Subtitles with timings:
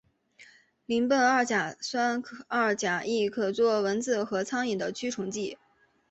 [0.87, 5.59] 邻苯二甲酸二甲酯可用作蚊子和苍蝇的驱虫剂。